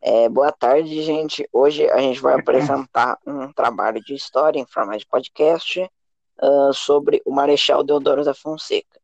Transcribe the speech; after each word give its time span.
É, 0.00 0.28
boa 0.28 0.52
tarde, 0.52 1.02
gente. 1.02 1.48
Hoje 1.52 1.90
a 1.90 1.98
gente 1.98 2.20
vai 2.20 2.34
apresentar 2.38 3.18
um 3.26 3.52
trabalho 3.52 4.00
de 4.00 4.14
história 4.14 4.60
em 4.60 4.66
forma 4.66 4.96
de 4.96 5.04
podcast 5.04 5.80
uh, 6.40 6.72
sobre 6.72 7.20
o 7.24 7.32
Marechal 7.32 7.82
Deodoro 7.82 8.24
da 8.24 8.32
Fonseca. 8.32 9.00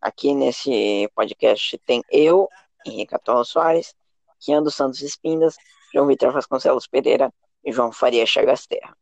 Aqui 0.00 0.32
nesse 0.32 1.10
podcast 1.16 1.76
tem 1.78 2.02
eu, 2.10 2.48
Henrique 2.86 3.14
Atola 3.14 3.44
Soares, 3.44 3.94
Kian 4.38 4.62
dos 4.62 4.76
Santos 4.76 5.02
Espindas, 5.02 5.56
João 5.92 6.06
Vitor 6.06 6.32
Vasconcelos 6.32 6.86
Pereira 6.86 7.34
e 7.64 7.72
João 7.72 7.90
Faria 7.90 8.24
Chagas 8.24 8.66
Terra. 8.66 8.96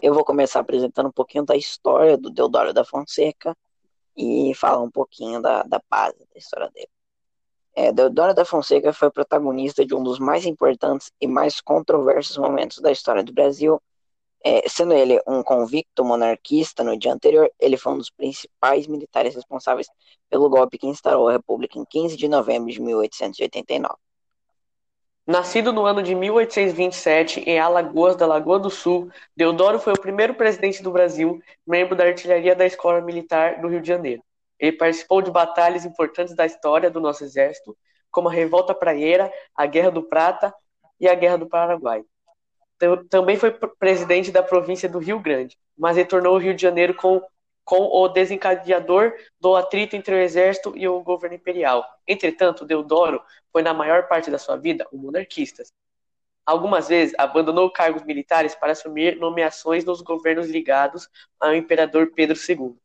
Eu 0.00 0.14
vou 0.14 0.24
começar 0.24 0.60
apresentando 0.60 1.08
um 1.08 1.12
pouquinho 1.12 1.44
da 1.44 1.56
história 1.56 2.16
do 2.16 2.30
Deodoro 2.30 2.72
da 2.72 2.84
Fonseca 2.84 3.56
e 4.16 4.54
falar 4.54 4.82
um 4.82 4.90
pouquinho 4.90 5.42
da, 5.42 5.64
da 5.64 5.80
base 5.90 6.18
da 6.18 6.38
história 6.38 6.70
dele. 6.70 6.88
É, 7.76 7.92
Deodoro 7.92 8.32
da 8.32 8.44
Fonseca 8.44 8.92
foi 8.92 9.10
protagonista 9.10 9.84
de 9.84 9.94
um 9.94 10.02
dos 10.02 10.18
mais 10.18 10.46
importantes 10.46 11.10
e 11.20 11.26
mais 11.26 11.60
controversos 11.60 12.36
momentos 12.36 12.78
da 12.80 12.92
história 12.92 13.22
do 13.22 13.32
Brasil. 13.32 13.82
É, 14.44 14.68
sendo 14.68 14.92
ele 14.92 15.20
um 15.26 15.42
convicto 15.42 16.04
monarquista 16.04 16.84
no 16.84 16.98
dia 16.98 17.12
anterior, 17.12 17.50
ele 17.58 17.76
foi 17.76 17.94
um 17.94 17.98
dos 17.98 18.10
principais 18.10 18.86
militares 18.86 19.34
responsáveis 19.34 19.88
pelo 20.30 20.48
golpe 20.50 20.78
que 20.78 20.86
instaurou 20.86 21.28
a 21.28 21.32
República 21.32 21.78
em 21.78 21.84
15 21.84 22.16
de 22.16 22.28
novembro 22.28 22.70
de 22.70 22.80
1889. 22.80 23.94
Nascido 25.26 25.72
no 25.72 25.86
ano 25.86 26.02
de 26.02 26.14
1827 26.14 27.40
em 27.40 27.58
Alagoas 27.58 28.14
da 28.14 28.26
Lagoa 28.26 28.58
do 28.58 28.68
Sul, 28.68 29.10
Deodoro 29.34 29.78
foi 29.78 29.94
o 29.94 30.00
primeiro 30.00 30.34
presidente 30.34 30.82
do 30.82 30.92
Brasil, 30.92 31.42
membro 31.66 31.96
da 31.96 32.04
artilharia 32.04 32.54
da 32.54 32.66
Escola 32.66 33.00
Militar 33.00 33.60
do 33.62 33.68
Rio 33.68 33.80
de 33.80 33.88
Janeiro. 33.88 34.22
Ele 34.64 34.78
participou 34.78 35.20
de 35.20 35.30
batalhas 35.30 35.84
importantes 35.84 36.34
da 36.34 36.46
história 36.46 36.90
do 36.90 36.98
nosso 36.98 37.22
exército, 37.22 37.76
como 38.10 38.30
a 38.30 38.32
Revolta 38.32 38.74
Praieira, 38.74 39.30
a 39.54 39.66
Guerra 39.66 39.90
do 39.90 40.02
Prata 40.02 40.54
e 40.98 41.06
a 41.06 41.14
Guerra 41.14 41.36
do 41.36 41.46
Paraguai. 41.46 42.02
Também 43.10 43.36
foi 43.36 43.50
presidente 43.50 44.32
da 44.32 44.42
província 44.42 44.88
do 44.88 44.98
Rio 44.98 45.20
Grande, 45.20 45.58
mas 45.76 45.98
retornou 45.98 46.32
ao 46.32 46.40
Rio 46.40 46.54
de 46.54 46.62
Janeiro 46.62 46.94
com, 46.94 47.20
com 47.62 47.76
o 47.76 48.08
desencadeador 48.08 49.12
do 49.38 49.54
atrito 49.54 49.96
entre 49.96 50.14
o 50.14 50.18
exército 50.18 50.72
e 50.74 50.88
o 50.88 51.02
governo 51.02 51.36
imperial. 51.36 51.84
Entretanto, 52.08 52.64
Deodoro 52.64 53.22
foi, 53.52 53.60
na 53.60 53.74
maior 53.74 54.08
parte 54.08 54.30
da 54.30 54.38
sua 54.38 54.56
vida, 54.56 54.88
um 54.90 54.96
monarquista. 54.96 55.62
Algumas 56.46 56.88
vezes 56.88 57.14
abandonou 57.18 57.70
cargos 57.70 58.02
militares 58.02 58.54
para 58.54 58.72
assumir 58.72 59.16
nomeações 59.18 59.84
nos 59.84 60.00
governos 60.00 60.48
ligados 60.48 61.06
ao 61.38 61.54
imperador 61.54 62.12
Pedro 62.14 62.38
II. 62.48 62.78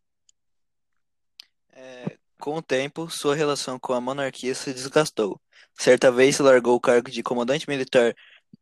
Com 2.40 2.56
o 2.56 2.62
tempo, 2.62 3.10
sua 3.10 3.36
relação 3.36 3.78
com 3.78 3.92
a 3.92 4.00
monarquia 4.00 4.56
se 4.56 4.74
desgastou. 4.74 5.40
Certa 5.78 6.10
vez 6.10 6.40
largou 6.40 6.76
o 6.76 6.80
cargo 6.80 7.12
de 7.12 7.22
comandante 7.22 7.68
militar 7.70 8.16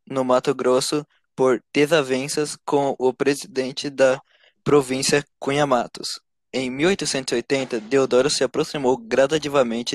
no 0.04 0.26
Mato 0.26 0.54
Grosso 0.56 1.06
por 1.36 1.64
desavenças 1.72 2.58
com 2.66 2.96
o 2.98 3.14
presidente 3.14 3.88
da 3.92 4.20
província 4.64 5.24
Cunha 5.40 5.68
Matos. 5.68 6.20
Em 6.52 6.72
1880, 6.72 7.80
Deodoro 7.82 8.32
se 8.32 8.44
aproximou 8.44 8.98
gradativamente 8.98 9.94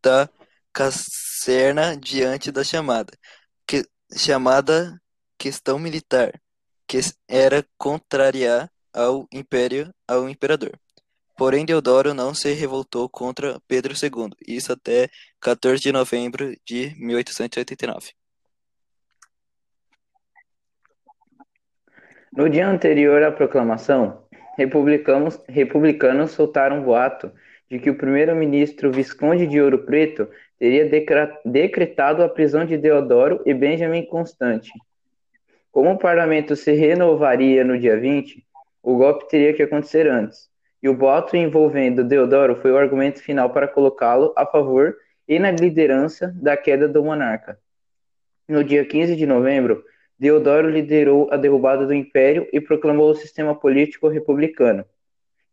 da 0.00 0.28
caserna 0.72 1.96
diante 1.96 2.52
da 2.52 2.62
chamada, 2.62 3.12
que, 3.66 3.84
chamada 4.16 4.96
questão 5.36 5.76
militar, 5.76 6.40
que 6.86 7.00
era 7.26 7.66
contrariar 7.76 8.70
ao 8.92 9.26
império, 9.32 9.92
ao 10.06 10.28
imperador. 10.28 10.78
Porém 11.42 11.66
Deodoro 11.66 12.14
não 12.14 12.32
se 12.32 12.52
revoltou 12.52 13.08
contra 13.08 13.60
Pedro 13.66 13.94
II, 14.00 14.30
isso 14.46 14.72
até 14.72 15.08
14 15.40 15.82
de 15.82 15.90
novembro 15.90 16.54
de 16.64 16.94
1889. 16.96 18.12
No 22.32 22.48
dia 22.48 22.68
anterior 22.68 23.24
à 23.24 23.32
proclamação, 23.32 24.22
republicanos, 24.56 25.40
republicanos 25.48 26.30
soltaram 26.30 26.78
um 26.78 26.84
boato 26.84 27.32
de 27.68 27.80
que 27.80 27.90
o 27.90 27.98
primeiro-ministro 27.98 28.92
Visconde 28.92 29.44
de 29.44 29.60
Ouro 29.60 29.84
Preto 29.84 30.28
teria 30.60 30.88
decretado 31.44 32.22
a 32.22 32.28
prisão 32.28 32.64
de 32.64 32.78
Deodoro 32.78 33.42
e 33.44 33.52
Benjamin 33.52 34.06
Constante. 34.06 34.70
Como 35.72 35.90
o 35.90 35.98
parlamento 35.98 36.54
se 36.54 36.70
renovaria 36.70 37.64
no 37.64 37.76
dia 37.76 37.98
20, 37.98 38.46
o 38.80 38.96
golpe 38.96 39.28
teria 39.28 39.52
que 39.52 39.64
acontecer 39.64 40.06
antes 40.06 40.51
e 40.82 40.88
o 40.88 40.96
voto 40.96 41.36
envolvendo 41.36 42.02
Deodoro 42.02 42.56
foi 42.56 42.72
o 42.72 42.76
argumento 42.76 43.22
final 43.22 43.50
para 43.50 43.68
colocá-lo 43.68 44.32
a 44.36 44.44
favor 44.44 44.96
e 45.28 45.38
na 45.38 45.50
liderança 45.50 46.34
da 46.34 46.56
queda 46.56 46.88
do 46.88 47.04
monarca. 47.04 47.58
No 48.48 48.64
dia 48.64 48.84
15 48.84 49.14
de 49.14 49.24
novembro, 49.24 49.84
Deodoro 50.18 50.68
liderou 50.68 51.28
a 51.30 51.36
derrubada 51.36 51.86
do 51.86 51.94
império 51.94 52.48
e 52.52 52.60
proclamou 52.60 53.10
o 53.10 53.14
sistema 53.14 53.54
político 53.54 54.08
republicano, 54.08 54.84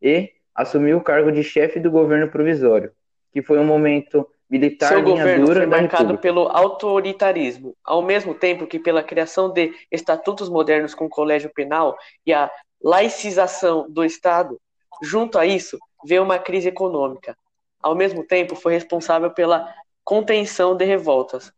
e 0.02 0.32
assumiu 0.54 0.98
o 0.98 1.02
cargo 1.02 1.32
de 1.32 1.44
chefe 1.44 1.80
do 1.80 1.92
governo 1.92 2.30
provisório, 2.30 2.92
que 3.32 3.42
foi 3.42 3.60
um 3.60 3.64
momento 3.64 4.28
militar 4.50 4.90
Seu 4.90 5.00
linha 5.00 5.18
governo 5.18 5.46
dura 5.46 5.60
foi 5.62 5.66
marcado 5.68 6.18
pelo 6.18 6.48
autoritarismo, 6.50 7.76
ao 7.84 8.02
mesmo 8.02 8.34
tempo 8.34 8.66
que 8.66 8.80
pela 8.80 9.04
criação 9.04 9.52
de 9.52 9.72
estatutos 9.92 10.50
modernos 10.50 10.96
com 10.96 11.08
colégio 11.08 11.52
penal 11.54 11.96
e 12.26 12.34
a 12.34 12.52
laicização 12.84 13.86
do 13.90 14.04
Estado, 14.04 14.60
Junto 15.02 15.38
a 15.38 15.46
isso, 15.46 15.78
veio 16.06 16.24
uma 16.24 16.40
crise 16.40 16.70
econômica. 16.70 17.38
Ao 17.82 17.96
mesmo 17.96 18.24
tempo, 18.24 18.56
foi 18.56 18.74
responsável 18.74 19.32
pela 19.32 19.74
contenção 20.04 20.76
de 20.76 20.86
revoltas, 20.86 21.54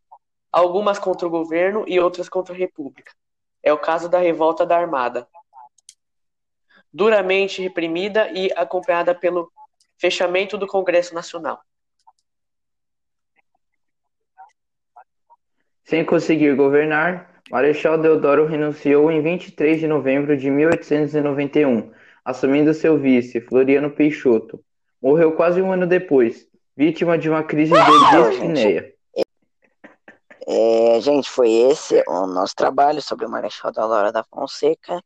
algumas 0.52 1.00
contra 1.00 1.28
o 1.28 1.32
governo 1.32 1.84
e 1.88 2.00
outras 2.00 2.30
contra 2.30 2.54
a 2.54 2.58
República. 2.58 3.12
É 3.64 3.72
o 3.72 3.78
caso 3.78 4.10
da 4.10 4.20
revolta 4.20 4.66
da 4.66 4.78
Armada. 4.78 5.28
Duramente 6.94 7.62
reprimida 7.62 8.30
e 8.32 8.52
acompanhada 8.56 9.16
pelo 9.16 9.52
fechamento 9.98 10.58
do 10.58 10.68
Congresso 10.68 11.14
Nacional. 11.14 11.62
Sem 15.84 16.06
conseguir 16.06 16.56
governar, 16.56 17.42
Marechal 17.50 17.98
Deodoro 17.98 18.46
renunciou 18.46 19.12
em 19.12 19.22
23 19.22 19.80
de 19.80 19.88
novembro 19.88 20.38
de 20.38 20.50
1891, 20.50 21.92
assumindo 22.24 22.74
seu 22.74 22.98
vice, 22.98 23.42
Floriano 23.42 23.92
Peixoto. 23.92 24.64
Morreu 25.02 25.34
quase 25.34 25.62
um 25.62 25.72
ano 25.72 25.88
depois, 25.88 26.48
vítima 26.76 27.18
de 27.18 27.30
uma 27.30 27.44
crise 27.44 27.74
de 27.74 28.30
dispneia. 28.30 28.94
É, 30.48 31.00
gente, 31.00 31.30
foi 31.30 31.50
esse 31.50 32.04
o 32.08 32.28
nosso 32.28 32.56
trabalho 32.56 33.02
sobre 33.02 33.26
o 33.26 33.30
Marechal 33.30 33.72
da 33.72 33.86
Laura 33.86 34.12
da 34.12 34.24
Fonseca. 34.24 35.02